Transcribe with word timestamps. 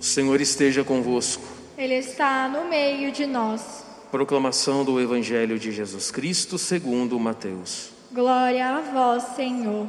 O 0.00 0.02
Senhor 0.02 0.40
esteja 0.40 0.82
convosco. 0.82 1.42
Ele 1.76 1.96
está 1.96 2.48
no 2.48 2.70
meio 2.70 3.12
de 3.12 3.26
nós. 3.26 3.84
Proclamação 4.10 4.82
do 4.82 4.98
Evangelho 4.98 5.58
de 5.58 5.70
Jesus 5.70 6.10
Cristo 6.10 6.56
segundo 6.56 7.20
Mateus. 7.20 7.90
Glória 8.10 8.66
a 8.66 8.80
vós, 8.80 9.22
Senhor. 9.36 9.86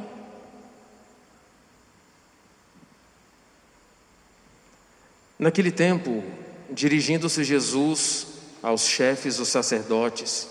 Naquele 5.38 5.72
tempo, 5.72 6.22
dirigindo-se 6.70 7.42
Jesus 7.42 8.26
aos 8.62 8.86
chefes 8.86 9.38
dos 9.38 9.48
sacerdotes 9.48 10.46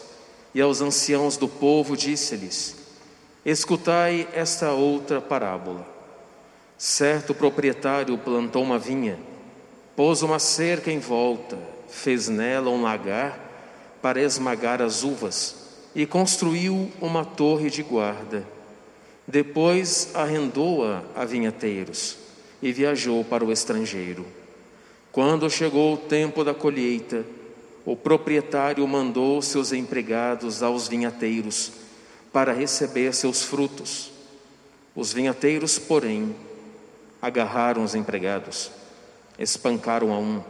e 0.55 0.59
aos 0.59 0.81
anciãos 0.81 1.37
do 1.37 1.47
povo, 1.47 1.95
disse-lhes: 1.95 2.77
Escutai 3.45 4.27
esta 4.33 4.71
outra 4.71 5.21
parábola. 5.21 5.87
Certo 6.79 7.35
proprietário 7.35 8.17
plantou 8.17 8.63
uma 8.63 8.79
vinha, 8.79 9.19
pôs 9.95 10.21
uma 10.21 10.39
cerca 10.39 10.91
em 10.91 10.99
volta, 10.99 11.57
fez 11.89 12.27
nela 12.29 12.69
um 12.69 12.81
lagar 12.81 13.39
para 14.01 14.21
esmagar 14.21 14.81
as 14.81 15.03
uvas 15.03 15.55
e 15.93 16.05
construiu 16.05 16.91
uma 17.01 17.25
torre 17.25 17.69
de 17.69 17.83
guarda. 17.83 18.45
Depois 19.27 20.11
arrendou-a 20.13 21.03
a 21.15 21.25
vinhateiros 21.25 22.17
e 22.61 22.71
viajou 22.71 23.23
para 23.23 23.45
o 23.45 23.51
estrangeiro. 23.51 24.25
Quando 25.11 25.49
chegou 25.49 25.93
o 25.93 25.97
tempo 25.97 26.43
da 26.43 26.53
colheita, 26.53 27.25
o 27.85 27.95
proprietário 27.95 28.87
mandou 28.87 29.41
seus 29.41 29.73
empregados 29.73 30.63
aos 30.63 30.87
vinhateiros 30.87 31.71
para 32.31 32.53
receber 32.53 33.13
seus 33.13 33.43
frutos. 33.43 34.11
Os 34.95 35.11
vinhateiros, 35.11 35.77
porém, 35.77 36.35
agarraram 37.21 37.83
os 37.83 37.95
empregados, 37.95 38.71
espancaram 39.37 40.13
a 40.13 40.17
um, 40.17 40.41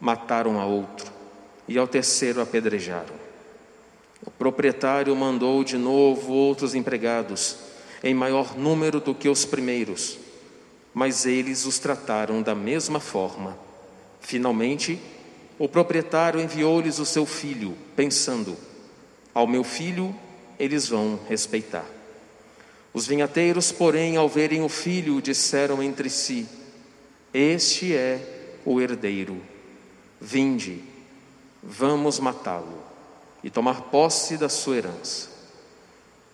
mataram 0.00 0.60
a 0.60 0.66
outro 0.66 1.12
e 1.66 1.78
ao 1.78 1.86
terceiro 1.86 2.40
apedrejaram. 2.40 3.14
O 4.24 4.30
proprietário 4.30 5.14
mandou 5.16 5.64
de 5.64 5.76
novo 5.76 6.32
outros 6.32 6.74
empregados, 6.74 7.56
em 8.02 8.14
maior 8.14 8.56
número 8.56 9.00
do 9.00 9.14
que 9.14 9.28
os 9.28 9.44
primeiros, 9.44 10.18
mas 10.94 11.26
eles 11.26 11.64
os 11.64 11.78
trataram 11.78 12.42
da 12.42 12.54
mesma 12.54 13.00
forma. 13.00 13.56
Finalmente, 14.20 15.00
o 15.58 15.68
proprietário 15.68 16.40
enviou-lhes 16.40 16.98
o 16.98 17.06
seu 17.06 17.26
filho, 17.26 17.76
pensando: 17.94 18.56
Ao 19.34 19.46
meu 19.46 19.64
filho 19.64 20.14
eles 20.58 20.88
vão 20.88 21.18
respeitar. 21.28 21.86
Os 22.94 23.06
vinhateiros, 23.06 23.72
porém, 23.72 24.16
ao 24.16 24.28
verem 24.28 24.62
o 24.62 24.68
filho, 24.68 25.20
disseram 25.20 25.82
entre 25.82 26.10
si: 26.10 26.46
Este 27.32 27.94
é 27.94 28.60
o 28.64 28.80
herdeiro. 28.80 29.40
Vinde, 30.20 30.82
vamos 31.62 32.20
matá-lo 32.20 32.78
e 33.42 33.48
tomar 33.48 33.82
posse 33.82 34.36
da 34.36 34.48
sua 34.48 34.76
herança. 34.76 35.30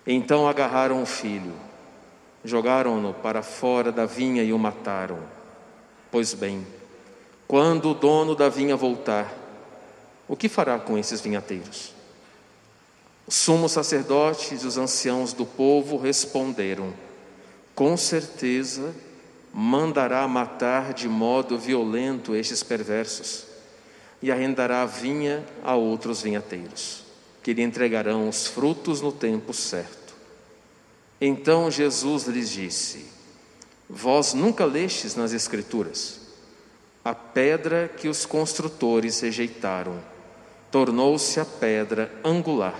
Então 0.06 0.48
agarraram 0.48 1.02
o 1.02 1.06
filho, 1.06 1.54
jogaram-no 2.44 3.14
para 3.14 3.42
fora 3.42 3.92
da 3.92 4.06
vinha 4.06 4.42
e 4.42 4.52
o 4.52 4.58
mataram. 4.58 5.20
Pois 6.10 6.34
bem, 6.34 6.66
quando 7.46 7.90
o 7.90 7.94
dono 7.94 8.34
da 8.34 8.48
vinha 8.48 8.76
voltar, 8.76 9.32
o 10.26 10.36
que 10.36 10.48
fará 10.48 10.78
com 10.78 10.98
esses 10.98 11.20
vinhateiros? 11.20 11.94
Os 13.26 13.34
sumos 13.34 13.72
sacerdotes 13.72 14.62
e 14.62 14.66
os 14.66 14.76
anciãos 14.78 15.32
do 15.32 15.46
povo 15.46 15.96
responderam: 15.96 16.92
Com 17.74 17.96
certeza 17.96 18.94
mandará 19.52 20.26
matar 20.28 20.92
de 20.92 21.08
modo 21.08 21.58
violento 21.58 22.34
estes 22.34 22.62
perversos 22.62 23.46
e 24.22 24.30
arrendará 24.32 24.82
a 24.82 24.86
vinha 24.86 25.44
a 25.62 25.74
outros 25.74 26.22
vinhateiros, 26.22 27.04
que 27.42 27.52
lhe 27.52 27.62
entregarão 27.62 28.28
os 28.28 28.46
frutos 28.46 29.00
no 29.00 29.12
tempo 29.12 29.52
certo. 29.52 30.14
Então 31.20 31.70
Jesus 31.70 32.24
lhes 32.24 32.50
disse: 32.50 33.06
Vós 33.88 34.34
nunca 34.34 34.64
lestes 34.64 35.14
nas 35.14 35.32
Escrituras? 35.32 36.20
A 37.04 37.14
pedra 37.14 37.88
que 37.88 38.08
os 38.08 38.26
construtores 38.26 39.20
rejeitaram 39.20 39.98
tornou-se 40.70 41.40
a 41.40 41.44
pedra 41.44 42.12
angular. 42.22 42.78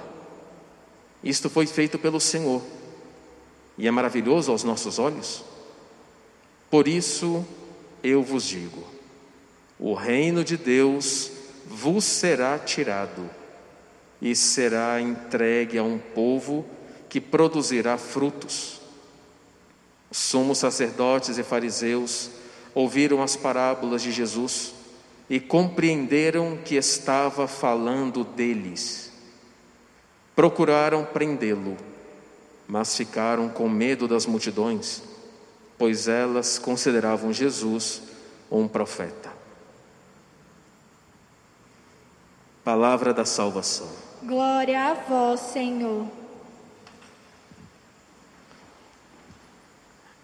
Isto 1.23 1.49
foi 1.49 1.67
feito 1.67 1.99
pelo 1.99 2.21
Senhor 2.21 2.62
e 3.77 3.89
é 3.89 3.91
maravilhoso 3.91 4.53
aos 4.53 4.65
nossos 4.65 4.99
olhos. 4.99 5.43
Por 6.71 6.87
isso 6.87 7.45
eu 8.03 8.23
vos 8.23 8.45
digo: 8.45 8.84
o 9.79 9.95
reino 9.95 10.45
de 10.45 10.56
Deus 10.56 11.31
vos 11.67 12.05
será 12.05 12.59
tirado 12.59 13.29
e 14.21 14.34
será 14.34 15.01
entregue 15.01 15.78
a 15.78 15.83
um 15.83 15.99
povo 15.99 16.65
que 17.09 17.21
produzirá 17.21 17.97
frutos. 17.97 18.81
Os 20.11 20.19
sumos 20.19 20.59
sacerdotes 20.59 21.39
e 21.39 21.43
fariseus 21.43 22.31
ouviram 22.75 23.23
as 23.23 23.37
parábolas 23.37 24.03
de 24.03 24.11
Jesus 24.11 24.75
e 25.28 25.39
compreenderam 25.39 26.59
que 26.65 26.75
estava 26.77 27.47
falando 27.47 28.25
deles. 28.25 29.12
Procuraram 30.34 31.05
prendê-lo, 31.05 31.77
mas 32.67 32.97
ficaram 32.97 33.49
com 33.49 33.69
medo 33.69 34.09
das 34.09 34.25
multidões, 34.25 35.03
pois 35.78 36.09
elas 36.09 36.59
consideravam 36.59 37.33
Jesus 37.33 38.03
um 38.50 38.66
profeta. 38.66 39.31
Palavra 42.65 43.15
da 43.15 43.25
salvação. 43.25 43.89
Glória 44.22 44.91
a 44.91 44.94
vós, 44.94 45.41
Senhor. 45.41 46.06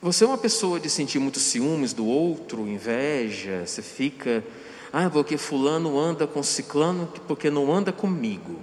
Você 0.03 0.25
é 0.25 0.27
uma 0.27 0.37
pessoa 0.37 0.79
de 0.79 0.91
sentir 0.91 1.19
muitos 1.19 1.43
ciúmes 1.45 1.95
do 1.95 2.05
outro, 2.05 2.69
inveja, 2.69 3.65
você 3.67 3.81
fica, 3.81 4.45
ah, 4.93 5.09
porque 5.09 5.39
fulano 5.39 5.99
anda 5.99 6.27
com 6.27 6.43
ciclano 6.43 7.11
porque 7.27 7.49
não 7.49 7.73
anda 7.73 7.91
comigo. 7.91 8.61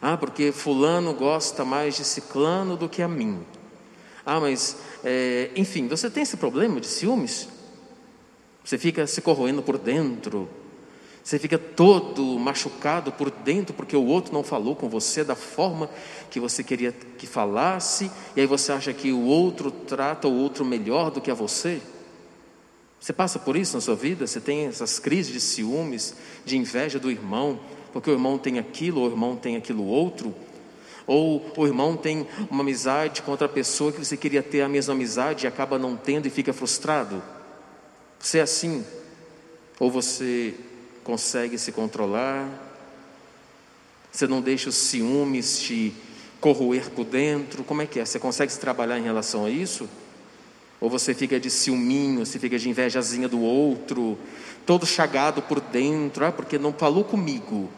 Ah, 0.00 0.16
porque 0.16 0.50
fulano 0.50 1.12
gosta 1.12 1.64
mais 1.64 1.94
de 1.96 2.04
ciclano 2.04 2.76
do 2.76 2.88
que 2.88 3.02
a 3.02 3.08
mim. 3.08 3.44
Ah, 4.24 4.40
mas, 4.40 4.76
é, 5.04 5.50
enfim, 5.56 5.88
você 5.88 6.08
tem 6.10 6.22
esse 6.22 6.36
problema 6.36 6.80
de 6.80 6.86
ciúmes? 6.86 7.48
Você 8.64 8.78
fica 8.78 9.06
se 9.06 9.20
corroendo 9.20 9.62
por 9.62 9.76
dentro, 9.76 10.48
você 11.22 11.38
fica 11.38 11.56
todo 11.56 12.38
machucado 12.38 13.12
por 13.12 13.30
dentro 13.30 13.72
porque 13.74 13.96
o 13.96 14.04
outro 14.04 14.32
não 14.32 14.42
falou 14.42 14.74
com 14.74 14.88
você 14.88 15.22
da 15.22 15.36
forma 15.36 15.88
que 16.30 16.40
você 16.40 16.64
queria 16.64 16.92
que 16.92 17.26
falasse, 17.26 18.10
e 18.34 18.40
aí 18.40 18.46
você 18.46 18.72
acha 18.72 18.92
que 18.92 19.12
o 19.12 19.22
outro 19.22 19.70
trata 19.70 20.26
o 20.26 20.36
outro 20.36 20.64
melhor 20.64 21.10
do 21.10 21.20
que 21.20 21.30
a 21.30 21.34
você. 21.34 21.80
Você 22.98 23.12
passa 23.12 23.38
por 23.38 23.56
isso 23.56 23.76
na 23.76 23.80
sua 23.80 23.94
vida? 23.94 24.26
Você 24.26 24.40
tem 24.40 24.66
essas 24.66 24.98
crises 24.98 25.32
de 25.32 25.40
ciúmes, 25.40 26.14
de 26.44 26.56
inveja 26.56 26.98
do 26.98 27.10
irmão, 27.10 27.58
porque 27.92 28.10
o 28.10 28.14
irmão 28.14 28.38
tem 28.38 28.58
aquilo, 28.58 29.02
o 29.02 29.08
irmão 29.08 29.36
tem 29.36 29.56
aquilo 29.56 29.84
outro? 29.84 30.34
Ou 31.06 31.52
o 31.56 31.66
irmão 31.66 31.96
tem 31.96 32.26
uma 32.50 32.62
amizade 32.62 33.22
com 33.22 33.30
outra 33.30 33.48
pessoa 33.48 33.92
que 33.92 33.98
você 33.98 34.16
queria 34.16 34.42
ter 34.42 34.62
a 34.62 34.68
mesma 34.68 34.94
amizade 34.94 35.44
e 35.44 35.48
acaba 35.48 35.78
não 35.78 35.96
tendo 35.96 36.26
e 36.26 36.30
fica 36.30 36.52
frustrado? 36.52 37.22
Você 38.18 38.38
é 38.38 38.42
assim? 38.42 38.84
Ou 39.80 39.90
você 39.90 40.54
consegue 41.02 41.58
se 41.58 41.72
controlar, 41.72 42.48
você 44.12 44.26
não 44.26 44.40
deixa 44.40 44.68
os 44.68 44.76
ciúmes 44.76 45.60
te 45.60 45.92
corroer 46.40 46.90
por 46.90 47.04
dentro, 47.04 47.64
como 47.64 47.82
é 47.82 47.86
que 47.86 47.98
é? 47.98 48.04
Você 48.04 48.18
consegue 48.18 48.52
se 48.52 48.60
trabalhar 48.60 48.98
em 48.98 49.02
relação 49.02 49.44
a 49.44 49.50
isso? 49.50 49.88
Ou 50.80 50.90
você 50.90 51.14
fica 51.14 51.38
de 51.38 51.48
ciúminho, 51.48 52.26
você 52.26 52.38
fica 52.38 52.58
de 52.58 52.68
invejazinha 52.68 53.28
do 53.28 53.40
outro, 53.40 54.18
todo 54.66 54.84
chagado 54.84 55.40
por 55.40 55.60
dentro, 55.60 56.24
ah, 56.26 56.32
porque 56.32 56.58
não 56.58 56.72
falou 56.72 57.04
comigo. 57.04 57.70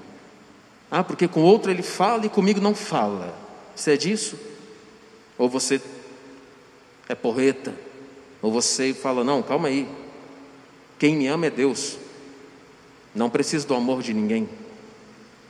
Ah, 0.96 1.02
porque 1.02 1.26
com 1.26 1.42
outro 1.42 1.72
ele 1.72 1.82
fala 1.82 2.24
e 2.24 2.28
comigo 2.28 2.60
não 2.60 2.72
fala. 2.72 3.36
Você 3.74 3.94
é 3.94 3.96
disso? 3.96 4.38
Ou 5.36 5.48
você 5.48 5.82
é 7.08 7.16
porreta? 7.16 7.74
Ou 8.40 8.52
você 8.52 8.94
fala, 8.94 9.24
não, 9.24 9.42
calma 9.42 9.66
aí. 9.66 9.88
Quem 10.96 11.16
me 11.16 11.26
ama 11.26 11.46
é 11.46 11.50
Deus. 11.50 11.98
Não 13.12 13.28
preciso 13.28 13.66
do 13.66 13.74
amor 13.74 14.02
de 14.02 14.14
ninguém. 14.14 14.48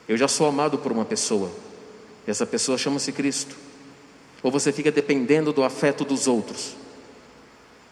Eu 0.09 0.17
já 0.17 0.27
sou 0.27 0.47
amado 0.47 0.79
por 0.79 0.91
uma 0.91 1.05
pessoa. 1.05 1.51
E 2.27 2.31
essa 2.31 2.47
pessoa 2.47 2.79
chama-se 2.79 3.13
Cristo. 3.13 3.55
Ou 4.43 4.51
você 4.51 4.73
fica 4.73 4.91
dependendo 4.91 5.53
do 5.53 5.63
afeto 5.63 6.07
dos 6.07 6.27
outros. 6.27 6.75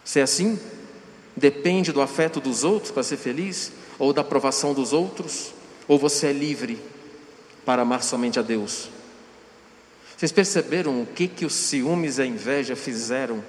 Se 0.03 0.21
é 0.21 0.23
assim, 0.23 0.59
depende 1.37 1.93
do 1.93 2.01
afeto 2.01 2.41
dos 2.41 2.65
outros 2.65 2.91
para 2.91 3.03
ser 3.03 3.19
feliz, 3.19 3.73
ou 3.99 4.11
da 4.11 4.23
aprovação 4.23 4.73
dos 4.73 4.95
outros, 4.95 5.53
ou 5.87 5.99
você 5.99 6.29
é 6.29 6.33
livre 6.33 6.92
para 7.65 7.83
amar 7.83 8.03
somente 8.03 8.39
a 8.39 8.43
Deus. 8.43 8.89
Vocês 10.17 10.33
perceberam 10.33 11.03
o 11.03 11.07
que 11.07 11.27
que 11.27 11.45
os 11.45 11.55
ciúmes 11.55 12.19
e 12.19 12.23
a 12.23 12.27
inveja 12.27 12.77
fizeram 12.77 13.43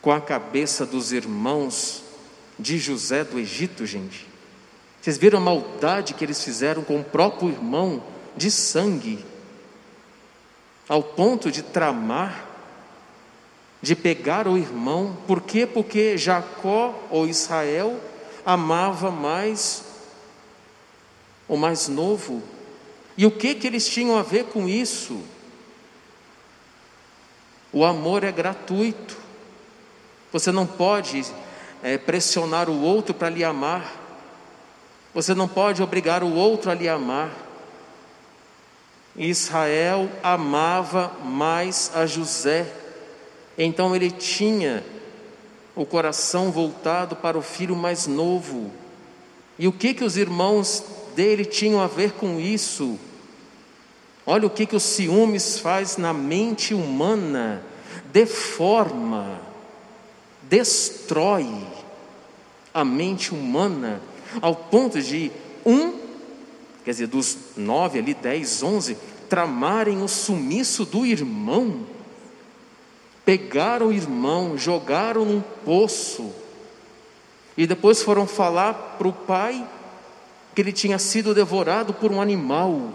com 0.00 0.12
a 0.12 0.20
cabeça 0.20 0.86
dos 0.86 1.12
irmãos 1.12 2.02
de 2.58 2.78
José 2.78 3.24
do 3.24 3.38
Egito, 3.38 3.84
gente? 3.84 4.26
Vocês 5.00 5.18
viram 5.18 5.38
a 5.38 5.42
maldade 5.42 6.14
que 6.14 6.24
eles 6.24 6.42
fizeram 6.42 6.82
com 6.82 7.00
o 7.00 7.04
próprio 7.04 7.50
irmão 7.50 8.02
de 8.36 8.50
sangue, 8.50 9.24
ao 10.88 11.02
ponto 11.02 11.50
de 11.50 11.62
tramar, 11.62 12.48
de 13.82 13.94
pegar 13.94 14.48
o 14.48 14.56
irmão, 14.56 15.16
por 15.26 15.42
quê? 15.42 15.66
Porque 15.66 16.16
Jacó 16.16 16.98
ou 17.10 17.26
Israel 17.26 18.00
amava 18.46 19.10
mais 19.10 19.84
o 21.46 21.56
mais 21.56 21.88
novo. 21.88 22.42
E 23.16 23.26
o 23.26 23.30
que 23.30 23.54
que 23.54 23.66
eles 23.66 23.88
tinham 23.88 24.18
a 24.18 24.22
ver 24.22 24.46
com 24.46 24.68
isso? 24.68 25.22
O 27.72 27.84
amor 27.84 28.24
é 28.24 28.32
gratuito. 28.32 29.16
Você 30.32 30.50
não 30.50 30.66
pode 30.66 31.24
é, 31.82 31.96
pressionar 31.96 32.68
o 32.68 32.82
outro 32.82 33.14
para 33.14 33.30
lhe 33.30 33.44
amar. 33.44 34.00
Você 35.12 35.34
não 35.34 35.46
pode 35.46 35.82
obrigar 35.82 36.24
o 36.24 36.34
outro 36.34 36.70
a 36.70 36.74
lhe 36.74 36.88
amar. 36.88 37.30
Israel 39.16 40.10
amava 40.22 41.12
mais 41.22 41.92
a 41.94 42.04
José, 42.04 42.66
então 43.56 43.94
ele 43.94 44.10
tinha 44.10 44.84
o 45.76 45.86
coração 45.86 46.50
voltado 46.50 47.14
para 47.14 47.38
o 47.38 47.42
filho 47.42 47.76
mais 47.76 48.08
novo. 48.08 48.72
E 49.56 49.68
o 49.68 49.72
que 49.72 49.94
que 49.94 50.02
os 50.02 50.16
irmãos 50.16 50.84
dele 51.14 51.44
tinham 51.44 51.80
a 51.80 51.86
ver 51.86 52.12
com 52.12 52.40
isso? 52.40 52.98
Olha 54.26 54.46
o 54.46 54.50
que 54.50 54.66
que 54.66 54.76
os 54.76 54.82
ciúmes 54.82 55.58
faz 55.58 55.96
na 55.96 56.12
mente 56.12 56.72
humana, 56.72 57.62
deforma, 58.12 59.40
destrói 60.42 61.46
a 62.72 62.84
mente 62.84 63.32
humana 63.32 64.00
ao 64.40 64.54
ponto 64.54 65.00
de 65.00 65.30
um, 65.64 65.92
quer 66.84 66.90
dizer, 66.90 67.06
dos 67.06 67.36
nove 67.56 67.98
ali, 67.98 68.14
dez, 68.14 68.62
onze, 68.62 68.96
tramarem 69.28 70.02
o 70.02 70.08
sumiço 70.08 70.84
do 70.84 71.04
irmão, 71.04 71.80
pegaram 73.24 73.88
o 73.88 73.92
irmão, 73.92 74.56
jogaram 74.56 75.24
num 75.24 75.42
poço, 75.64 76.32
e 77.56 77.66
depois 77.66 78.02
foram 78.02 78.26
falar 78.26 78.96
para 78.98 79.08
o 79.08 79.12
pai 79.12 79.66
que 80.54 80.62
ele 80.62 80.72
tinha 80.72 80.98
sido 80.98 81.34
devorado 81.34 81.92
por 81.92 82.12
um 82.12 82.20
animal. 82.20 82.90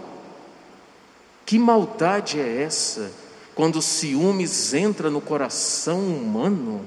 Que 1.44 1.58
maldade 1.58 2.40
é 2.40 2.62
essa? 2.62 3.12
Quando 3.54 3.82
ciúmes 3.82 4.72
entra 4.72 5.10
no 5.10 5.20
coração 5.20 6.00
humano, 6.00 6.86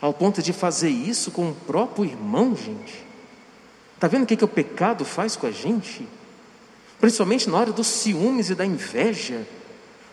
ao 0.00 0.12
ponto 0.12 0.42
de 0.42 0.52
fazer 0.52 0.88
isso 0.88 1.30
com 1.30 1.50
o 1.50 1.54
próprio 1.54 2.04
irmão, 2.04 2.56
gente. 2.56 3.04
Está 3.94 4.08
vendo 4.08 4.24
o 4.24 4.26
que, 4.26 4.36
que 4.36 4.44
o 4.44 4.48
pecado 4.48 5.04
faz 5.04 5.36
com 5.36 5.46
a 5.46 5.50
gente? 5.50 6.06
Principalmente 7.00 7.48
na 7.48 7.58
hora 7.58 7.72
dos 7.72 7.86
ciúmes 7.86 8.50
e 8.50 8.54
da 8.54 8.64
inveja. 8.64 9.46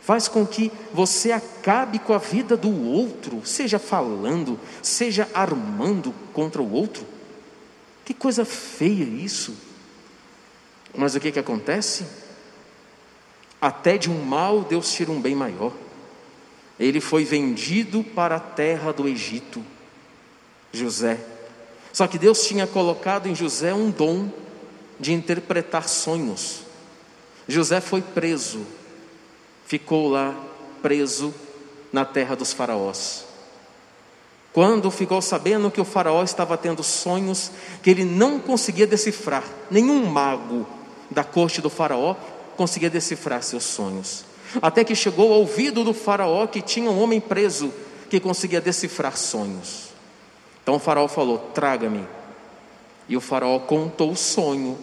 Faz 0.01 0.27
com 0.27 0.45
que 0.45 0.71
você 0.93 1.31
acabe 1.31 1.97
com 1.97 2.13
a 2.13 2.17
vida 2.17 2.57
do 2.57 2.69
outro, 2.85 3.41
seja 3.45 3.79
falando, 3.79 4.59
seja 4.81 5.29
armando 5.33 6.13
contra 6.33 6.61
o 6.61 6.71
outro. 6.73 7.05
Que 8.05 8.13
coisa 8.13 8.45
feia 8.45 9.03
isso. 9.03 9.55
Mas 10.95 11.15
o 11.15 11.19
que, 11.19 11.31
que 11.31 11.39
acontece? 11.39 12.05
Até 13.61 13.97
de 13.97 14.09
um 14.09 14.23
mal 14.23 14.63
Deus 14.63 14.91
tira 14.91 15.11
um 15.11 15.21
bem 15.21 15.35
maior. 15.35 15.73
Ele 16.79 16.99
foi 16.99 17.23
vendido 17.23 18.03
para 18.03 18.35
a 18.35 18.39
terra 18.39 18.91
do 18.91 19.07
Egito. 19.07 19.63
José 20.71 21.33
só 21.93 22.07
que 22.07 22.17
Deus 22.17 22.47
tinha 22.47 22.65
colocado 22.65 23.27
em 23.27 23.35
José 23.35 23.71
um 23.71 23.91
dom 23.91 24.27
de 24.99 25.13
interpretar 25.13 25.87
sonhos. 25.87 26.61
José 27.47 27.79
foi 27.79 28.01
preso, 28.01 28.65
ficou 29.67 30.09
lá 30.09 30.35
preso 30.81 31.31
na 31.91 32.03
terra 32.03 32.35
dos 32.35 32.51
faraós. 32.51 33.25
Quando 34.53 34.91
ficou 34.91 35.19
sabendo 35.19 35.71
que 35.71 35.81
o 35.81 35.85
faraó 35.85 36.23
estava 36.23 36.55
tendo 36.55 36.83
sonhos 36.83 37.51
que 37.81 37.89
ele 37.89 38.05
não 38.05 38.39
conseguia 38.39 38.85
decifrar, 38.85 39.43
nenhum 39.69 40.05
mago 40.05 40.67
da 41.09 41.23
corte 41.23 41.59
do 41.59 41.71
faraó 41.71 42.15
conseguia 42.55 42.89
decifrar 42.89 43.41
seus 43.41 43.63
sonhos. 43.63 44.23
Até 44.61 44.83
que 44.83 44.93
chegou 44.93 45.33
ao 45.33 45.39
ouvido 45.39 45.83
do 45.83 45.93
faraó 45.93 46.45
que 46.45 46.61
tinha 46.61 46.91
um 46.91 47.01
homem 47.01 47.19
preso 47.19 47.73
que 48.09 48.19
conseguia 48.19 48.61
decifrar 48.61 49.17
sonhos. 49.17 49.89
Então 50.61 50.75
o 50.75 50.79
faraó 50.79 51.07
falou: 51.07 51.39
Traga-me. 51.55 52.07
E 53.09 53.17
o 53.17 53.21
faraó 53.21 53.57
contou 53.59 54.11
o 54.11 54.15
sonho. 54.15 54.77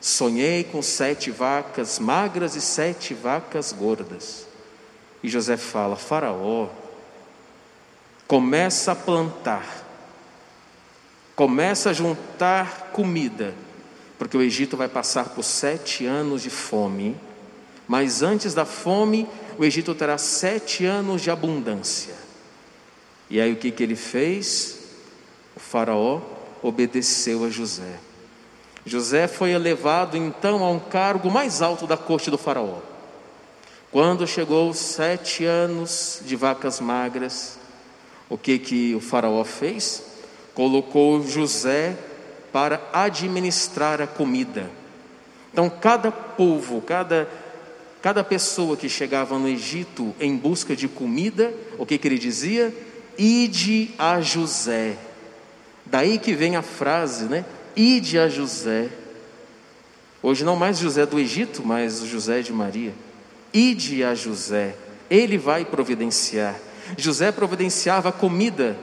Sonhei 0.00 0.62
com 0.64 0.80
sete 0.80 1.30
vacas 1.30 1.98
magras 1.98 2.54
e 2.54 2.60
sete 2.60 3.12
vacas 3.12 3.72
gordas. 3.72 4.46
E 5.20 5.28
José 5.28 5.56
fala: 5.56 5.96
Faraó, 5.96 6.68
começa 8.30 8.92
a 8.92 8.94
plantar, 8.94 9.84
começa 11.34 11.90
a 11.90 11.92
juntar 11.92 12.90
comida, 12.92 13.52
porque 14.16 14.36
o 14.36 14.40
Egito 14.40 14.76
vai 14.76 14.86
passar 14.86 15.30
por 15.30 15.42
sete 15.42 16.06
anos 16.06 16.40
de 16.40 16.48
fome. 16.48 17.16
Mas 17.88 18.22
antes 18.22 18.54
da 18.54 18.64
fome, 18.64 19.28
o 19.58 19.64
Egito 19.64 19.96
terá 19.96 20.16
sete 20.16 20.84
anos 20.84 21.22
de 21.22 21.28
abundância. 21.28 22.14
E 23.28 23.40
aí 23.40 23.52
o 23.52 23.56
que, 23.56 23.72
que 23.72 23.82
ele 23.82 23.96
fez? 23.96 24.78
O 25.56 25.58
Faraó 25.58 26.20
obedeceu 26.62 27.44
a 27.44 27.50
José. 27.50 27.98
José 28.86 29.26
foi 29.26 29.50
elevado 29.50 30.16
então 30.16 30.62
a 30.62 30.70
um 30.70 30.78
cargo 30.78 31.28
mais 31.28 31.62
alto 31.62 31.84
da 31.84 31.96
corte 31.96 32.30
do 32.30 32.38
Faraó. 32.38 32.78
Quando 33.90 34.24
chegou 34.24 34.70
os 34.70 34.78
sete 34.78 35.44
anos 35.44 36.22
de 36.24 36.36
vacas 36.36 36.78
magras, 36.78 37.58
o 38.30 38.38
que 38.38 38.58
que 38.58 38.94
o 38.94 39.00
Faraó 39.00 39.44
fez? 39.44 40.02
Colocou 40.54 41.22
José 41.26 41.94
para 42.50 42.80
administrar 42.92 44.00
a 44.00 44.06
comida. 44.06 44.70
Então, 45.52 45.68
cada 45.68 46.10
povo, 46.10 46.80
cada, 46.80 47.28
cada 48.00 48.24
pessoa 48.24 48.76
que 48.76 48.88
chegava 48.88 49.38
no 49.38 49.48
Egito 49.48 50.14
em 50.18 50.34
busca 50.34 50.74
de 50.74 50.88
comida, 50.88 51.52
o 51.76 51.84
que, 51.84 51.98
que 51.98 52.08
ele 52.08 52.18
dizia? 52.18 52.74
Ide 53.18 53.90
a 53.98 54.22
José 54.22 54.96
Daí 55.90 56.18
que 56.18 56.34
vem 56.34 56.54
a 56.54 56.62
frase, 56.62 57.24
né? 57.24 57.44
Ide 57.74 58.18
a 58.18 58.28
José. 58.28 58.88
Hoje 60.22 60.44
não 60.44 60.54
mais 60.54 60.78
José 60.78 61.04
do 61.04 61.18
Egito, 61.18 61.62
mas 61.64 62.04
José 62.04 62.42
de 62.42 62.52
Maria. 62.52 62.92
Ide 63.52 64.04
a 64.04 64.14
José. 64.14 64.76
Ele 65.10 65.36
vai 65.36 65.64
providenciar. 65.64 66.56
José 66.96 67.32
providenciava 67.32 68.12
comida 68.12 68.76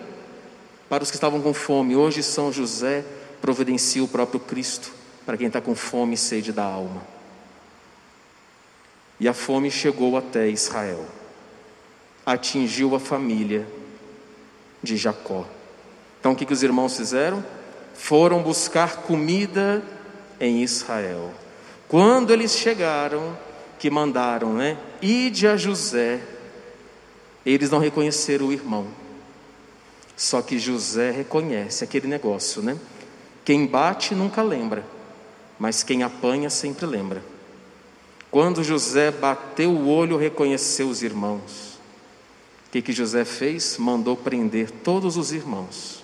para 0.89 1.03
os 1.03 1.09
que 1.09 1.17
estavam 1.17 1.41
com 1.41 1.53
fome. 1.53 1.95
Hoje 1.95 2.23
São 2.23 2.51
José 2.51 3.03
providencia 3.41 4.03
o 4.03 4.07
próprio 4.07 4.39
Cristo 4.39 4.91
para 5.25 5.37
quem 5.37 5.47
está 5.47 5.59
com 5.59 5.75
fome 5.75 6.13
e 6.13 6.17
sede 6.17 6.51
da 6.51 6.63
alma. 6.63 7.01
E 9.19 9.27
a 9.27 9.33
fome 9.33 9.71
chegou 9.71 10.15
até 10.15 10.47
Israel, 10.47 11.05
atingiu 12.25 12.95
a 12.95 12.99
família 12.99 13.67
de 14.81 14.95
Jacó. 14.95 15.45
Então 16.19 16.33
o 16.33 16.35
que, 16.35 16.45
que 16.45 16.53
os 16.53 16.63
irmãos 16.63 16.95
fizeram? 16.95 17.43
Foram 17.93 18.43
buscar 18.43 18.97
comida 18.97 19.83
em 20.39 20.61
Israel. 20.61 21.33
Quando 21.87 22.31
eles 22.31 22.55
chegaram, 22.55 23.35
que 23.79 23.89
mandaram, 23.89 24.53
né? 24.53 24.77
Ide 25.01 25.47
a 25.47 25.57
José. 25.57 26.19
Eles 27.47 27.71
não 27.71 27.79
reconheceram 27.79 28.47
o 28.47 28.51
irmão. 28.51 28.87
Só 30.17 30.41
que 30.41 30.59
José 30.59 31.11
reconhece 31.11 31.81
aquele 31.81 32.05
negócio, 32.05 32.61
né? 32.61 32.77
Quem 33.45 33.65
bate 33.65 34.13
nunca 34.13 34.41
lembra, 34.41 34.85
mas 35.57 35.81
quem 35.81 36.03
apanha 36.03 36.49
sempre 36.49 36.85
lembra. 36.85 37.23
Quando 38.29 38.65
José 38.65 39.11
bateu 39.11 39.71
o 39.71 39.87
olho, 39.87 40.17
reconheceu 40.17 40.89
os 40.89 41.01
irmãos. 41.01 41.79
O 42.67 42.71
que, 42.71 42.81
que 42.81 42.91
José 42.91 43.23
fez? 43.23 43.77
Mandou 43.77 44.17
prender 44.17 44.69
todos 44.69 45.15
os 45.15 45.31
irmãos 45.31 46.03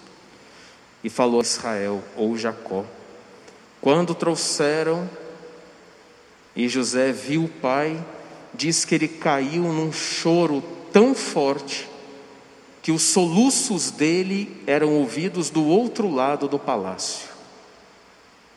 e 1.04 1.10
falou 1.10 1.42
a 1.42 1.44
Israel 1.44 2.02
ou 2.16 2.38
Jacó. 2.38 2.86
Quando 3.82 4.16
trouxeram 4.16 5.10
e 6.56 6.70
José 6.70 7.12
viu 7.12 7.44
o 7.44 7.50
pai, 7.50 8.02
diz 8.54 8.86
que 8.86 8.96
ele 8.96 9.10
caiu 9.10 9.64
num 9.64 9.92
choro 9.92 10.64
tão 10.94 11.16
forte 11.16 11.90
que 12.84 12.92
os 12.92 13.02
soluços 13.02 13.90
dele 13.90 14.62
eram 14.68 14.94
ouvidos 14.94 15.50
do 15.50 15.66
outro 15.66 16.14
lado 16.14 16.48
do 16.48 16.60
palácio. 16.60 17.30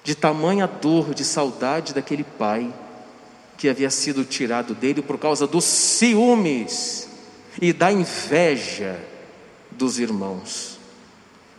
De 0.05 0.15
tamanha 0.15 0.67
dor, 0.67 1.15
de 1.15 1.25
saudade 1.25 1.95
daquele 1.95 2.23
pai 2.23 2.73
que 3.57 3.69
havia 3.69 3.91
sido 3.91 4.25
tirado 4.25 4.75
dele 4.75 5.01
por 5.01 5.19
causa 5.19 5.47
dos 5.47 5.65
ciúmes 5.65 7.09
e 7.61 7.73
da 7.73 7.91
inveja 7.91 9.01
dos 9.71 9.99
irmãos. 9.99 10.79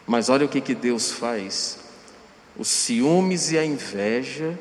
Mas 0.05 0.29
olha 0.29 0.46
o 0.46 0.50
que, 0.50 0.62
que 0.62 0.75
Deus 0.75 1.12
faz: 1.12 1.79
os 2.55 2.67
ciúmes 2.67 3.51
e 3.51 3.57
a 3.57 3.65
inveja, 3.65 4.57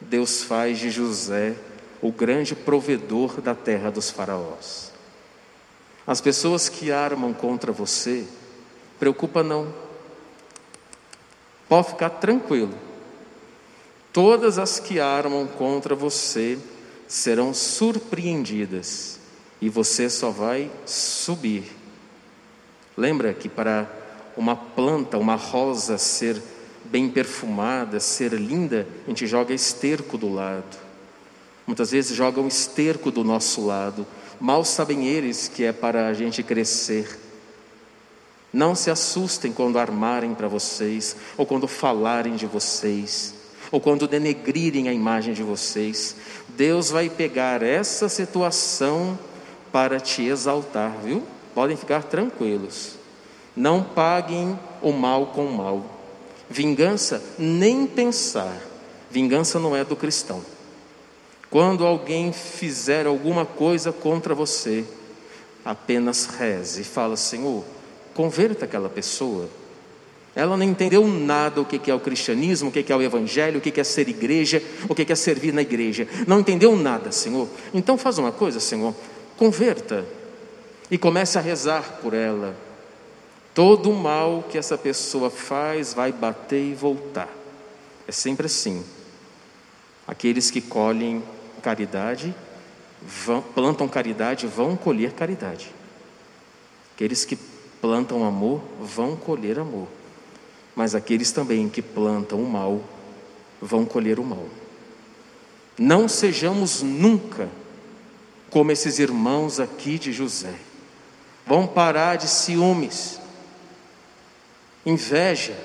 Deus 0.00 0.42
faz 0.42 0.78
de 0.78 0.90
José 0.90 1.54
o 2.02 2.10
grande 2.10 2.54
provedor 2.54 3.40
da 3.40 3.54
terra 3.54 3.90
dos 3.90 4.10
faraós. 4.10 4.95
As 6.06 6.20
pessoas 6.20 6.68
que 6.68 6.92
armam 6.92 7.32
contra 7.32 7.72
você, 7.72 8.24
preocupa 8.98 9.42
não. 9.42 9.72
Pode 11.68 11.88
ficar 11.88 12.10
tranquilo. 12.10 12.74
Todas 14.12 14.58
as 14.58 14.78
que 14.78 15.00
armam 15.00 15.46
contra 15.46 15.94
você 15.94 16.58
serão 17.08 17.52
surpreendidas 17.52 19.18
e 19.60 19.68
você 19.68 20.08
só 20.08 20.30
vai 20.30 20.70
subir. 20.84 21.64
Lembra 22.96 23.34
que 23.34 23.48
para 23.48 23.90
uma 24.36 24.54
planta, 24.54 25.18
uma 25.18 25.34
rosa 25.34 25.98
ser 25.98 26.40
bem 26.84 27.10
perfumada, 27.10 27.98
ser 27.98 28.32
linda, 28.32 28.86
a 29.04 29.08
gente 29.08 29.26
joga 29.26 29.52
esterco 29.52 30.16
do 30.16 30.32
lado. 30.32 30.76
Muitas 31.66 31.90
vezes 31.90 32.16
jogam 32.16 32.46
esterco 32.46 33.10
do 33.10 33.24
nosso 33.24 33.66
lado. 33.66 34.06
Mal 34.40 34.64
sabem 34.64 35.06
eles 35.06 35.48
que 35.48 35.64
é 35.64 35.72
para 35.72 36.08
a 36.08 36.14
gente 36.14 36.42
crescer. 36.42 37.18
Não 38.52 38.74
se 38.74 38.90
assustem 38.90 39.52
quando 39.52 39.78
armarem 39.78 40.34
para 40.34 40.48
vocês, 40.48 41.16
ou 41.36 41.44
quando 41.44 41.66
falarem 41.68 42.36
de 42.36 42.46
vocês, 42.46 43.34
ou 43.70 43.80
quando 43.80 44.08
denegrirem 44.08 44.88
a 44.88 44.92
imagem 44.92 45.34
de 45.34 45.42
vocês. 45.42 46.16
Deus 46.48 46.90
vai 46.90 47.10
pegar 47.10 47.62
essa 47.62 48.08
situação 48.08 49.18
para 49.72 50.00
te 50.00 50.22
exaltar, 50.22 50.92
viu? 51.02 51.22
Podem 51.54 51.76
ficar 51.76 52.04
tranquilos. 52.04 52.92
Não 53.54 53.82
paguem 53.82 54.58
o 54.82 54.92
mal 54.92 55.26
com 55.28 55.46
o 55.46 55.52
mal. 55.56 55.84
Vingança, 56.48 57.22
nem 57.38 57.86
pensar. 57.86 58.56
Vingança 59.10 59.58
não 59.58 59.74
é 59.74 59.84
do 59.84 59.96
cristão. 59.96 60.42
Quando 61.56 61.86
alguém 61.86 62.34
fizer 62.34 63.06
alguma 63.06 63.46
coisa 63.46 63.90
contra 63.90 64.34
você, 64.34 64.84
apenas 65.64 66.26
reze 66.26 66.82
e 66.82 66.84
fala: 66.84 67.16
Senhor, 67.16 67.64
converta 68.12 68.66
aquela 68.66 68.90
pessoa. 68.90 69.48
Ela 70.34 70.54
não 70.54 70.66
entendeu 70.66 71.08
nada 71.08 71.62
o 71.62 71.64
que 71.64 71.90
é 71.90 71.94
o 71.94 71.98
cristianismo, 71.98 72.68
o 72.68 72.70
que 72.70 72.92
é 72.92 72.94
o 72.94 73.00
evangelho, 73.00 73.56
o 73.56 73.60
que 73.62 73.80
é 73.80 73.84
ser 73.84 74.06
igreja, 74.06 74.62
o 74.86 74.94
que 74.94 75.10
é 75.10 75.14
servir 75.14 75.54
na 75.54 75.62
igreja. 75.62 76.06
Não 76.26 76.40
entendeu 76.40 76.76
nada, 76.76 77.10
Senhor. 77.10 77.48
Então 77.72 77.96
faz 77.96 78.18
uma 78.18 78.32
coisa, 78.32 78.60
Senhor, 78.60 78.94
converta 79.38 80.04
e 80.90 80.98
comece 80.98 81.38
a 81.38 81.40
rezar 81.40 82.00
por 82.02 82.12
ela. 82.12 82.54
Todo 83.54 83.90
o 83.90 83.96
mal 83.96 84.44
que 84.46 84.58
essa 84.58 84.76
pessoa 84.76 85.30
faz 85.30 85.94
vai 85.94 86.12
bater 86.12 86.62
e 86.62 86.74
voltar. 86.74 87.34
É 88.06 88.12
sempre 88.12 88.44
assim. 88.44 88.84
Aqueles 90.06 90.50
que 90.50 90.60
colhem 90.60 91.22
caridade, 91.66 92.32
vão, 93.02 93.42
plantam 93.42 93.88
caridade, 93.88 94.46
vão 94.46 94.76
colher 94.76 95.10
caridade. 95.10 95.68
Aqueles 96.94 97.24
que 97.24 97.36
plantam 97.80 98.24
amor, 98.24 98.62
vão 98.80 99.16
colher 99.16 99.58
amor. 99.58 99.88
Mas 100.76 100.94
aqueles 100.94 101.32
também 101.32 101.68
que 101.68 101.82
plantam 101.82 102.40
o 102.40 102.48
mal, 102.48 102.80
vão 103.60 103.84
colher 103.84 104.20
o 104.20 104.24
mal. 104.24 104.46
Não 105.76 106.08
sejamos 106.08 106.82
nunca 106.82 107.48
como 108.48 108.70
esses 108.70 109.00
irmãos 109.00 109.58
aqui 109.58 109.98
de 109.98 110.12
José. 110.12 110.54
Vão 111.44 111.66
parar 111.66 112.14
de 112.14 112.28
ciúmes, 112.28 113.18
inveja. 114.84 115.58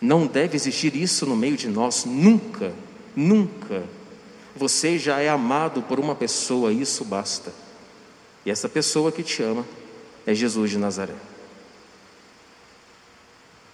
Não 0.00 0.28
deve 0.28 0.54
existir 0.54 0.94
isso 0.94 1.26
no 1.26 1.34
meio 1.34 1.56
de 1.56 1.66
nós, 1.66 2.04
nunca. 2.04 2.72
Nunca. 3.14 3.84
Você 4.56 4.98
já 4.98 5.20
é 5.20 5.28
amado 5.28 5.82
por 5.82 5.98
uma 5.98 6.14
pessoa, 6.14 6.72
isso 6.72 7.04
basta. 7.04 7.52
E 8.46 8.50
essa 8.50 8.68
pessoa 8.68 9.10
que 9.10 9.22
te 9.22 9.42
ama 9.42 9.64
é 10.26 10.34
Jesus 10.34 10.70
de 10.70 10.78
Nazaré. 10.78 11.14